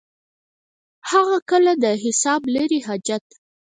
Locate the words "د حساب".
1.83-2.41